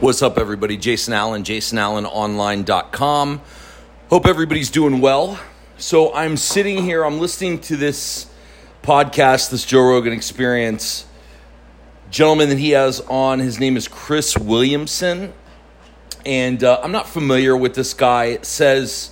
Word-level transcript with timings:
What's 0.00 0.22
up, 0.22 0.38
everybody? 0.38 0.78
Jason 0.78 1.12
Alan, 1.12 1.42
jasonalanonline.com. 1.42 3.42
Hope 4.08 4.26
everybody's 4.26 4.70
doing 4.70 5.02
well. 5.02 5.38
So, 5.76 6.14
I'm 6.14 6.38
sitting 6.38 6.82
here, 6.82 7.04
I'm 7.04 7.20
listening 7.20 7.58
to 7.58 7.76
this 7.76 8.24
podcast, 8.82 9.50
this 9.50 9.66
Joe 9.66 9.82
Rogan 9.82 10.14
experience. 10.14 11.04
Gentleman 12.10 12.48
that 12.48 12.56
he 12.56 12.70
has 12.70 13.02
on, 13.02 13.40
his 13.40 13.60
name 13.60 13.76
is 13.76 13.88
Chris 13.88 14.38
Williamson. 14.38 15.34
And 16.24 16.64
uh, 16.64 16.80
I'm 16.82 16.92
not 16.92 17.06
familiar 17.06 17.54
with 17.54 17.74
this 17.74 17.92
guy. 17.92 18.24
It 18.24 18.46
says 18.46 19.10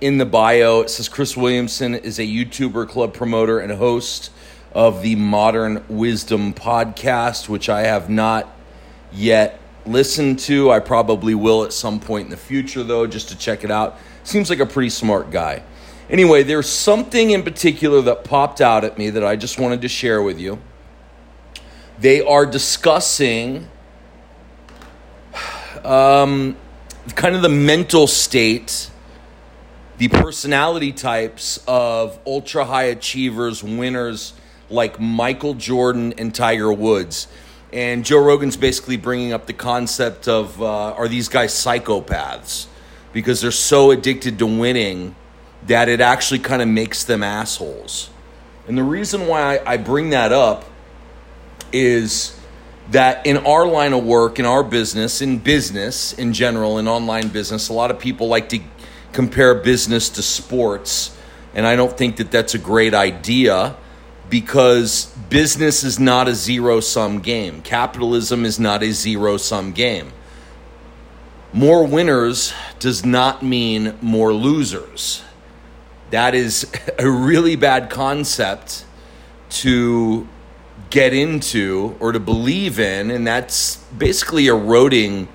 in 0.00 0.18
the 0.18 0.26
bio, 0.26 0.82
it 0.82 0.90
says 0.90 1.08
Chris 1.08 1.36
Williamson 1.36 1.96
is 1.96 2.20
a 2.20 2.24
YouTuber, 2.24 2.88
club 2.88 3.14
promoter, 3.14 3.58
and 3.58 3.72
host 3.72 4.30
of 4.74 5.02
the 5.02 5.16
Modern 5.16 5.84
Wisdom 5.88 6.54
podcast, 6.54 7.48
which 7.48 7.68
I 7.68 7.80
have 7.80 8.08
not 8.08 8.48
yet 9.10 9.60
listened 9.86 10.38
to. 10.40 10.70
I 10.70 10.80
probably 10.80 11.34
will 11.34 11.64
at 11.64 11.72
some 11.72 12.00
point 12.00 12.26
in 12.26 12.30
the 12.30 12.36
future, 12.36 12.82
though, 12.82 13.06
just 13.06 13.28
to 13.28 13.38
check 13.38 13.64
it 13.64 13.70
out. 13.70 13.98
Seems 14.24 14.50
like 14.50 14.60
a 14.60 14.66
pretty 14.66 14.90
smart 14.90 15.30
guy. 15.30 15.62
Anyway, 16.08 16.42
there's 16.42 16.68
something 16.68 17.30
in 17.30 17.42
particular 17.42 18.02
that 18.02 18.24
popped 18.24 18.60
out 18.60 18.84
at 18.84 18.98
me 18.98 19.10
that 19.10 19.24
I 19.24 19.36
just 19.36 19.58
wanted 19.60 19.82
to 19.82 19.88
share 19.88 20.22
with 20.22 20.40
you. 20.40 20.58
They 22.00 22.20
are 22.20 22.46
discussing 22.46 23.68
um, 25.84 26.56
kind 27.14 27.36
of 27.36 27.42
the 27.42 27.48
mental 27.48 28.06
state, 28.06 28.90
the 29.98 30.08
personality 30.08 30.92
types 30.92 31.62
of 31.68 32.18
ultra 32.26 32.64
high 32.64 32.84
achievers, 32.84 33.62
winners 33.62 34.32
like 34.68 34.98
Michael 34.98 35.54
Jordan 35.54 36.14
and 36.16 36.34
Tiger 36.34 36.72
Woods. 36.72 37.28
And 37.72 38.04
Joe 38.04 38.18
Rogan's 38.18 38.56
basically 38.56 38.96
bringing 38.96 39.32
up 39.32 39.46
the 39.46 39.52
concept 39.52 40.26
of 40.26 40.60
uh, 40.60 40.92
are 40.92 41.08
these 41.08 41.28
guys 41.28 41.52
psychopaths? 41.52 42.66
Because 43.12 43.40
they're 43.40 43.50
so 43.50 43.90
addicted 43.90 44.38
to 44.38 44.46
winning 44.46 45.14
that 45.66 45.88
it 45.88 46.00
actually 46.00 46.40
kind 46.40 46.62
of 46.62 46.68
makes 46.68 47.04
them 47.04 47.22
assholes. 47.22 48.10
And 48.66 48.76
the 48.76 48.82
reason 48.82 49.26
why 49.26 49.58
I, 49.58 49.74
I 49.74 49.76
bring 49.76 50.10
that 50.10 50.32
up 50.32 50.64
is 51.72 52.38
that 52.90 53.24
in 53.24 53.36
our 53.38 53.66
line 53.66 53.92
of 53.92 54.04
work, 54.04 54.38
in 54.38 54.46
our 54.46 54.64
business, 54.64 55.22
in 55.22 55.38
business 55.38 56.12
in 56.12 56.32
general, 56.32 56.78
in 56.78 56.88
online 56.88 57.28
business, 57.28 57.68
a 57.68 57.72
lot 57.72 57.90
of 57.90 57.98
people 57.98 58.26
like 58.26 58.48
to 58.48 58.60
compare 59.12 59.54
business 59.54 60.08
to 60.10 60.22
sports. 60.22 61.16
And 61.54 61.66
I 61.66 61.76
don't 61.76 61.96
think 61.96 62.16
that 62.16 62.30
that's 62.30 62.54
a 62.54 62.58
great 62.58 62.94
idea 62.94 63.76
because 64.30 65.06
business 65.28 65.82
is 65.82 65.98
not 65.98 66.28
a 66.28 66.34
zero 66.34 66.80
sum 66.80 67.18
game. 67.18 67.60
Capitalism 67.62 68.44
is 68.44 68.58
not 68.58 68.82
a 68.82 68.92
zero 68.92 69.36
sum 69.36 69.72
game. 69.72 70.12
More 71.52 71.84
winners 71.84 72.54
does 72.78 73.04
not 73.04 73.42
mean 73.42 73.98
more 74.00 74.32
losers. 74.32 75.22
That 76.10 76.34
is 76.34 76.70
a 76.98 77.10
really 77.10 77.56
bad 77.56 77.90
concept 77.90 78.84
to 79.50 80.28
get 80.90 81.12
into 81.12 81.96
or 82.00 82.12
to 82.12 82.20
believe 82.20 82.78
in, 82.78 83.10
and 83.10 83.26
that's 83.26 83.76
basically 83.98 84.46
eroding 84.46 85.28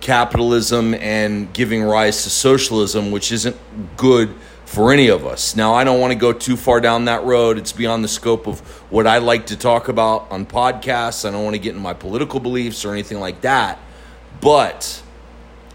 capitalism 0.00 0.94
and 0.94 1.52
giving 1.52 1.82
rise 1.82 2.22
to 2.24 2.30
socialism, 2.30 3.10
which 3.10 3.32
isn't 3.32 3.56
good 3.96 4.34
for 4.70 4.92
any 4.92 5.08
of 5.08 5.26
us. 5.26 5.56
Now, 5.56 5.74
I 5.74 5.82
don't 5.82 5.98
want 5.98 6.12
to 6.12 6.18
go 6.18 6.32
too 6.32 6.56
far 6.56 6.80
down 6.80 7.06
that 7.06 7.24
road. 7.24 7.58
It's 7.58 7.72
beyond 7.72 8.04
the 8.04 8.08
scope 8.08 8.46
of 8.46 8.60
what 8.88 9.04
I 9.04 9.18
like 9.18 9.46
to 9.46 9.56
talk 9.56 9.88
about 9.88 10.30
on 10.30 10.46
podcasts. 10.46 11.28
I 11.28 11.32
don't 11.32 11.42
want 11.42 11.54
to 11.54 11.60
get 11.60 11.74
in 11.74 11.82
my 11.82 11.92
political 11.92 12.38
beliefs 12.38 12.84
or 12.84 12.92
anything 12.92 13.18
like 13.18 13.40
that. 13.40 13.80
But 14.40 15.02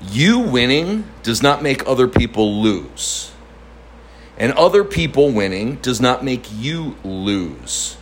you 0.01 0.39
winning 0.39 1.03
does 1.23 1.43
not 1.43 1.61
make 1.61 1.85
other 1.85 2.07
people 2.07 2.61
lose. 2.61 3.33
And 4.37 4.53
other 4.53 4.85
people 4.85 5.29
winning 5.29 5.75
does 5.81 5.99
not 5.99 6.23
make 6.23 6.45
you 6.53 6.95
lose. 7.03 7.97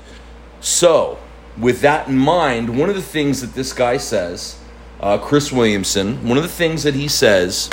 So, 0.61 1.17
with 1.57 1.81
that 1.81 2.07
in 2.07 2.19
mind, 2.19 2.77
one 2.77 2.89
of 2.89 2.95
the 2.95 3.01
things 3.01 3.41
that 3.41 3.55
this 3.55 3.73
guy 3.73 3.97
says, 3.97 4.59
uh, 4.99 5.17
Chris 5.17 5.51
Williamson, 5.51 6.27
one 6.29 6.37
of 6.37 6.43
the 6.43 6.49
things 6.49 6.83
that 6.83 6.93
he 6.93 7.07
says 7.07 7.71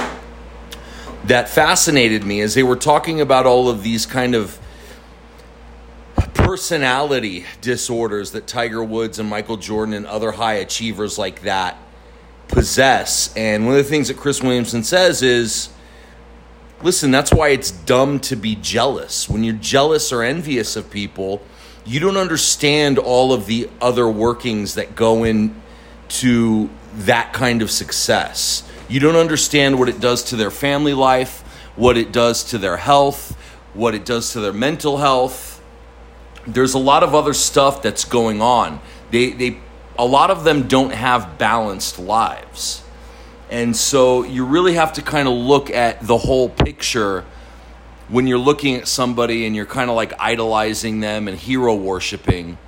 that 1.24 1.48
fascinated 1.48 2.24
me 2.24 2.40
as 2.40 2.54
they 2.54 2.62
were 2.62 2.76
talking 2.76 3.20
about 3.20 3.46
all 3.46 3.68
of 3.68 3.82
these 3.82 4.06
kind 4.06 4.34
of 4.34 4.58
personality 6.34 7.44
disorders 7.60 8.32
that 8.32 8.46
Tiger 8.46 8.82
Woods 8.82 9.18
and 9.18 9.28
Michael 9.28 9.56
Jordan 9.56 9.94
and 9.94 10.06
other 10.06 10.32
high 10.32 10.54
achievers 10.54 11.18
like 11.18 11.42
that 11.42 11.76
possess. 12.48 13.34
And 13.36 13.66
one 13.66 13.76
of 13.76 13.84
the 13.84 13.90
things 13.90 14.08
that 14.08 14.16
Chris 14.16 14.42
Williamson 14.42 14.82
says 14.82 15.22
is 15.22 15.68
listen, 16.82 17.10
that's 17.10 17.32
why 17.32 17.48
it's 17.48 17.70
dumb 17.70 18.20
to 18.20 18.36
be 18.36 18.56
jealous. 18.56 19.28
When 19.28 19.44
you're 19.44 19.54
jealous 19.54 20.12
or 20.12 20.22
envious 20.22 20.76
of 20.76 20.90
people, 20.90 21.42
you 21.84 22.00
don't 22.00 22.16
understand 22.16 22.98
all 22.98 23.32
of 23.32 23.46
the 23.46 23.68
other 23.80 24.08
workings 24.08 24.74
that 24.74 24.96
go 24.96 25.24
into 25.24 26.70
that 26.94 27.32
kind 27.32 27.62
of 27.62 27.70
success. 27.70 28.68
You 28.90 28.98
don't 28.98 29.14
understand 29.14 29.78
what 29.78 29.88
it 29.88 30.00
does 30.00 30.24
to 30.24 30.36
their 30.36 30.50
family 30.50 30.94
life, 30.94 31.42
what 31.76 31.96
it 31.96 32.10
does 32.10 32.42
to 32.50 32.58
their 32.58 32.76
health, 32.76 33.36
what 33.72 33.94
it 33.94 34.04
does 34.04 34.32
to 34.32 34.40
their 34.40 34.52
mental 34.52 34.96
health. 34.96 35.62
There's 36.44 36.74
a 36.74 36.78
lot 36.78 37.04
of 37.04 37.14
other 37.14 37.32
stuff 37.32 37.82
that's 37.82 38.04
going 38.04 38.42
on. 38.42 38.80
They, 39.12 39.30
they, 39.30 39.58
a 39.96 40.04
lot 40.04 40.32
of 40.32 40.42
them 40.42 40.66
don't 40.66 40.92
have 40.92 41.38
balanced 41.38 42.00
lives. 42.00 42.82
And 43.48 43.76
so 43.76 44.24
you 44.24 44.44
really 44.44 44.74
have 44.74 44.94
to 44.94 45.02
kind 45.02 45.28
of 45.28 45.34
look 45.34 45.70
at 45.70 46.04
the 46.04 46.18
whole 46.18 46.48
picture 46.48 47.24
when 48.08 48.26
you're 48.26 48.38
looking 48.38 48.74
at 48.74 48.88
somebody 48.88 49.46
and 49.46 49.54
you're 49.54 49.66
kind 49.66 49.88
of 49.88 49.94
like 49.94 50.14
idolizing 50.18 50.98
them 50.98 51.28
and 51.28 51.38
hero 51.38 51.76
worshiping 51.76 52.58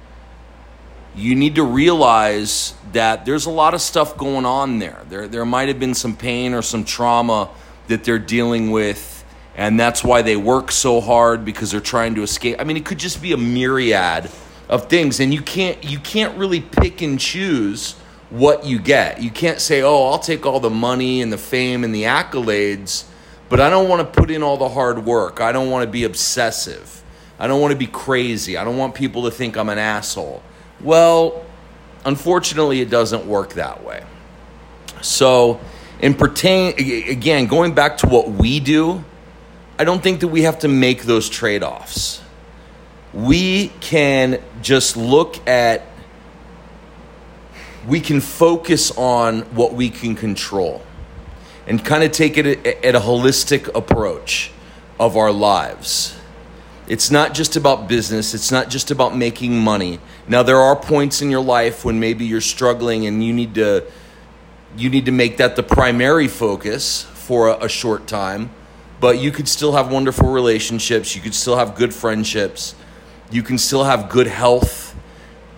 you 1.15 1.35
need 1.35 1.57
to 1.57 1.63
realize 1.63 2.75
that 2.93 3.25
there's 3.25 3.47
a 3.47 3.51
lot 3.51 3.75
of 3.75 3.81
stuff 3.81 4.17
going 4.17 4.47
on 4.47 4.79
there. 4.79 5.03
There, 5.09 5.29
there 5.29 5.45
might 5.45 5.69
have 5.69 5.79
been 5.79 5.95
some 5.95 6.17
pain 6.17 6.55
or 6.55 6.63
some 6.63 6.85
trauma 6.85 7.51
that 7.89 8.05
they're 8.05 8.19
dealing 8.19 8.71
with, 8.71 9.25
and 9.55 9.79
that's 9.79 10.03
why 10.03 10.23
they 10.23 10.37
work 10.37 10.73
so 10.73 11.01
hard 11.01 11.45
because 11.45 11.71
they're 11.71 11.81
trying 11.81 12.15
to 12.15 12.23
escape. 12.23 12.57
I 12.59 12.65
mean, 12.65 12.77
it 12.77 12.85
could 12.85 12.99
just 12.99 13.21
be 13.21 13.33
a 13.33 13.37
myriad 13.37 14.31
of 14.69 14.89
things, 14.89 15.21
and 15.21 15.35
you 15.35 15.43
can't 15.43 15.83
you 15.85 15.99
can't 15.99 16.37
really 16.39 16.61
pick 16.61 17.03
and 17.03 17.21
choose 17.21 17.93
what 18.31 18.65
you 18.65 18.79
get. 18.79 19.23
You 19.23 19.31
can't 19.31 19.61
say, 19.61 19.83
"Oh, 19.83 20.07
I'll 20.09 20.19
take 20.19 20.47
all 20.47 20.61
the 20.61 20.71
money 20.71 21.21
and 21.21 21.33
the 21.33 21.39
fame 21.39 21.85
and 21.85 21.95
the 21.95 22.05
accolades." 22.05 23.05
But 23.51 23.61
I 23.61 23.69
don't 23.69 23.87
want 23.87 24.01
to 24.01 24.21
put 24.21 24.31
in 24.31 24.43
all 24.43 24.57
the 24.57 24.71
hard 24.71 25.05
work. 25.05 25.43
I 25.43 25.53
don't 25.53 25.69
want 25.69 25.85
to 25.85 25.91
be 25.91 26.05
obsessive. 26.05 27.03
I 27.39 27.47
don't 27.47 27.61
want 27.61 27.73
to 27.73 27.79
be 27.79 27.87
crazy. 27.87 28.57
I 28.57 28.65
don't 28.65 28.79
want 28.79 28.95
people 28.95 29.25
to 29.25 29.31
think 29.31 29.59
I'm 29.59 29.69
an 29.69 29.77
asshole. 29.77 30.43
Well, 30.83 31.45
unfortunately, 32.05 32.81
it 32.81 32.91
doesn't 32.91 33.27
work 33.27 33.55
that 33.55 33.85
way. 33.85 34.05
So, 35.01 35.61
in 36.01 36.15
pertain 36.15 36.75
again, 36.79 37.47
going 37.47 37.75
back 37.75 37.99
to 37.99 38.09
what 38.09 38.31
we 38.31 38.61
do, 38.61 39.05
I 39.79 39.85
don't 39.85 40.03
think 40.03 40.21
that 40.21 40.29
we 40.29 40.43
have 40.43 40.61
to 40.61 40.69
make 40.69 41.03
those 41.03 41.29
trade 41.29 41.63
offs. 41.63 42.23
We 43.13 43.69
can 43.81 44.43
just 44.63 44.97
look 44.97 45.47
at, 45.49 45.83
we 47.87 48.01
can 48.01 48.21
focus 48.21 48.91
on 48.97 49.43
what 49.55 49.75
we 49.75 49.91
can 49.91 50.15
control 50.15 50.83
and 51.67 51.85
kind 51.85 52.03
of 52.03 52.13
take 52.13 52.37
it 52.37 52.67
at 52.85 52.95
a 52.95 53.01
holistic 53.01 53.73
approach 53.75 54.51
of 54.99 55.17
our 55.17 55.33
lives. 55.33 56.17
It's 56.93 57.11
not 57.11 57.33
just 57.33 57.57
about 57.57 57.89
business, 57.89 58.35
it's 58.35 58.51
not 58.51 58.69
just 58.69 58.91
about 58.91 59.17
making 59.17 59.59
money. 59.59 59.99
Now 60.29 60.43
there 60.43 60.59
are 60.59 60.77
points 60.77 61.23
in 61.23 61.31
your 61.31 61.43
life 61.43 61.87
when 61.87 61.99
maybe 61.99 62.27
you're 62.27 62.43
struggling 62.43 63.07
and 63.07 63.25
you 63.25 63.33
need 63.33 63.55
to 63.55 63.87
you 64.77 64.91
need 64.91 65.07
to 65.07 65.11
make 65.11 65.39
that 65.39 65.57
the 65.57 65.63
primary 65.63 66.29
focus 66.29 67.05
for 67.15 67.49
a, 67.49 67.65
a 67.65 67.69
short 67.71 68.07
time, 68.07 68.51
but 69.01 69.19
you 69.19 69.31
could 69.31 69.49
still 69.49 69.73
have 69.73 69.91
wonderful 69.91 70.31
relationships, 70.31 71.17
you 71.17 71.23
could 71.23 71.35
still 71.35 71.57
have 71.57 71.77
good 71.77 71.95
friendships, 71.95 72.75
you 73.31 73.43
can 73.43 73.57
still 73.57 73.85
have 73.85 74.11
good 74.11 74.27
health. 74.27 74.95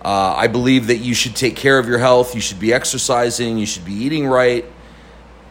Uh, 0.05 0.35
I 0.37 0.47
believe 0.47 0.87
that 0.87 0.99
you 0.99 1.13
should 1.13 1.35
take 1.35 1.57
care 1.57 1.77
of 1.77 1.85
your 1.85 1.99
health. 1.99 2.33
You 2.33 2.39
should 2.39 2.61
be 2.61 2.71
exercising. 2.71 3.57
You 3.57 3.65
should 3.65 3.83
be 3.83 3.91
eating 4.05 4.25
right, 4.25 4.63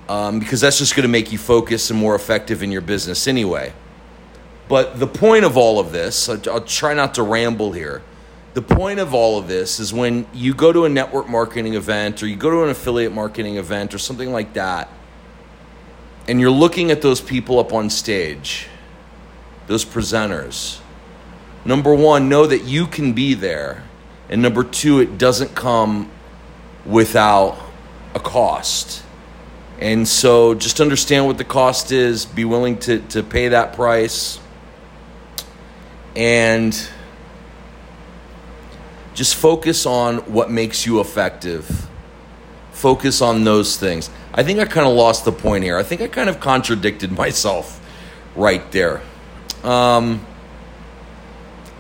um, 0.08 0.38
because 0.38 0.62
that's 0.62 0.78
just 0.78 0.96
going 0.96 1.02
to 1.02 1.12
make 1.12 1.30
you 1.30 1.36
focus 1.36 1.90
and 1.90 1.98
more 1.98 2.14
effective 2.14 2.62
in 2.62 2.72
your 2.72 2.80
business 2.80 3.28
anyway. 3.28 3.74
But 4.68 4.98
the 4.98 5.06
point 5.06 5.44
of 5.44 5.56
all 5.56 5.78
of 5.78 5.92
this, 5.92 6.28
I'll 6.28 6.60
try 6.62 6.94
not 6.94 7.14
to 7.14 7.22
ramble 7.22 7.72
here. 7.72 8.02
The 8.54 8.62
point 8.62 9.00
of 9.00 9.12
all 9.12 9.38
of 9.38 9.48
this 9.48 9.80
is 9.80 9.92
when 9.92 10.26
you 10.32 10.54
go 10.54 10.72
to 10.72 10.84
a 10.84 10.88
network 10.88 11.28
marketing 11.28 11.74
event 11.74 12.22
or 12.22 12.26
you 12.26 12.36
go 12.36 12.50
to 12.50 12.62
an 12.62 12.70
affiliate 12.70 13.12
marketing 13.12 13.56
event 13.56 13.92
or 13.92 13.98
something 13.98 14.30
like 14.30 14.52
that, 14.54 14.88
and 16.28 16.40
you're 16.40 16.50
looking 16.50 16.90
at 16.90 17.02
those 17.02 17.20
people 17.20 17.58
up 17.58 17.72
on 17.72 17.90
stage, 17.90 18.68
those 19.66 19.84
presenters. 19.84 20.78
Number 21.64 21.94
one, 21.94 22.28
know 22.28 22.46
that 22.46 22.64
you 22.64 22.86
can 22.86 23.12
be 23.12 23.34
there. 23.34 23.82
And 24.28 24.40
number 24.40 24.64
two, 24.64 25.00
it 25.00 25.18
doesn't 25.18 25.54
come 25.54 26.10
without 26.86 27.58
a 28.14 28.20
cost. 28.20 29.02
And 29.78 30.06
so 30.06 30.54
just 30.54 30.80
understand 30.80 31.26
what 31.26 31.36
the 31.36 31.44
cost 31.44 31.92
is, 31.92 32.24
be 32.24 32.44
willing 32.44 32.78
to, 32.80 33.00
to 33.08 33.22
pay 33.22 33.48
that 33.48 33.74
price, 33.74 34.38
and 36.16 36.88
just 39.14 39.34
focus 39.36 39.86
on 39.86 40.18
what 40.32 40.50
makes 40.50 40.86
you 40.86 41.00
effective. 41.00 41.88
Focus 42.72 43.22
on 43.22 43.44
those 43.44 43.76
things. 43.76 44.10
I 44.32 44.42
think 44.42 44.58
I 44.58 44.64
kind 44.64 44.86
of 44.86 44.94
lost 44.94 45.24
the 45.24 45.32
point 45.32 45.64
here. 45.64 45.78
I 45.78 45.82
think 45.82 46.00
I 46.00 46.08
kind 46.08 46.28
of 46.28 46.40
contradicted 46.40 47.12
myself 47.18 47.80
right 48.34 48.70
there. 48.72 49.00
Um, 49.62 50.26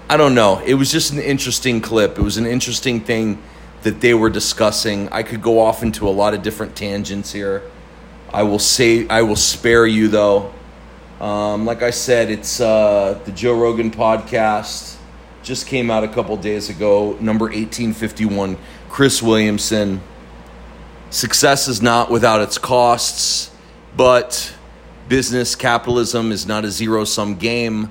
I 0.08 0.16
don't 0.16 0.34
know. 0.34 0.60
It 0.60 0.74
was 0.74 0.90
just 0.92 1.12
an 1.12 1.18
interesting 1.18 1.80
clip. 1.80 2.18
It 2.18 2.22
was 2.22 2.36
an 2.36 2.46
interesting 2.46 3.00
thing 3.00 3.42
that 3.82 4.00
they 4.00 4.14
were 4.14 4.30
discussing. 4.30 5.08
I 5.10 5.22
could 5.22 5.42
go 5.42 5.60
off 5.60 5.82
into 5.82 6.08
a 6.08 6.10
lot 6.10 6.34
of 6.34 6.42
different 6.42 6.76
tangents 6.76 7.32
here. 7.32 7.62
I 8.32 8.42
will 8.42 8.58
say 8.58 9.06
I 9.08 9.22
will 9.22 9.36
spare 9.36 9.86
you 9.86 10.08
though. 10.08 10.52
Um, 11.24 11.64
like 11.64 11.82
I 11.82 11.88
said, 11.88 12.30
it's 12.30 12.60
uh, 12.60 13.18
the 13.24 13.32
Joe 13.32 13.58
Rogan 13.58 13.90
podcast. 13.90 14.98
Just 15.42 15.66
came 15.66 15.90
out 15.90 16.04
a 16.04 16.08
couple 16.08 16.36
days 16.36 16.68
ago. 16.68 17.16
Number 17.18 17.50
eighteen 17.50 17.94
fifty 17.94 18.26
one. 18.26 18.58
Chris 18.90 19.22
Williamson. 19.22 20.02
Success 21.08 21.66
is 21.66 21.80
not 21.80 22.10
without 22.10 22.42
its 22.42 22.58
costs, 22.58 23.50
but 23.96 24.54
business 25.08 25.56
capitalism 25.56 26.30
is 26.30 26.46
not 26.46 26.66
a 26.66 26.70
zero 26.70 27.06
sum 27.06 27.36
game 27.36 27.90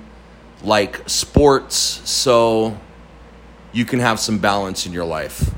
like 0.62 1.02
sports. 1.10 1.76
So 2.08 2.78
you 3.72 3.84
can 3.84 4.00
have 4.00 4.20
some 4.20 4.38
balance 4.38 4.86
in 4.86 4.94
your 4.94 5.06
life. 5.06 5.50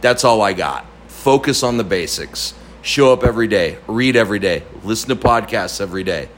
That's 0.00 0.24
all 0.24 0.40
I 0.40 0.54
got. 0.54 0.86
Focus 1.08 1.62
on 1.62 1.76
the 1.76 1.84
basics. 1.84 2.54
Show 2.80 3.12
up 3.12 3.22
every 3.22 3.48
day, 3.48 3.76
read 3.86 4.16
every 4.16 4.38
day, 4.38 4.62
listen 4.82 5.10
to 5.10 5.16
podcasts 5.16 5.80
every 5.80 6.04
day, 6.04 6.28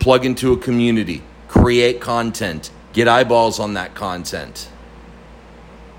plug 0.00 0.26
into 0.26 0.52
a 0.52 0.56
community, 0.56 1.22
create 1.46 2.00
content, 2.00 2.72
get 2.92 3.06
eyeballs 3.06 3.60
on 3.60 3.74
that 3.74 3.94
content. 3.94 4.68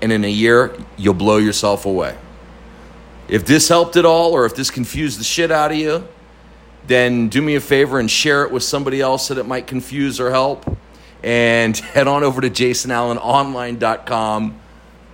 And 0.02 0.12
in 0.12 0.24
a 0.24 0.30
year, 0.30 0.76
you'll 0.98 1.14
blow 1.14 1.38
yourself 1.38 1.86
away. 1.86 2.18
If 3.28 3.46
this 3.46 3.68
helped 3.68 3.96
at 3.96 4.04
all, 4.04 4.32
or 4.32 4.44
if 4.44 4.54
this 4.54 4.70
confused 4.70 5.18
the 5.18 5.24
shit 5.24 5.50
out 5.50 5.70
of 5.70 5.78
you, 5.78 6.06
then 6.86 7.28
do 7.28 7.40
me 7.40 7.54
a 7.54 7.60
favor 7.60 8.00
and 8.00 8.10
share 8.10 8.44
it 8.44 8.50
with 8.50 8.64
somebody 8.64 9.00
else 9.00 9.28
that 9.28 9.38
it 9.38 9.46
might 9.46 9.66
confuse 9.66 10.20
or 10.20 10.30
help. 10.30 10.76
And 11.22 11.74
head 11.78 12.08
on 12.08 12.24
over 12.24 12.40
to 12.40 12.50
jasonalanonline.com 12.50 14.60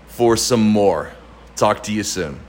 for 0.06 0.36
some 0.36 0.66
more. 0.66 1.12
Talk 1.54 1.82
to 1.84 1.92
you 1.92 2.02
soon. 2.02 2.40